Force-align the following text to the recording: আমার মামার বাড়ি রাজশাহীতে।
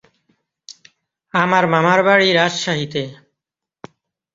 আমার 1.33 1.63
মামার 1.73 1.99
বাড়ি 2.07 2.27
রাজশাহীতে। 2.31 3.03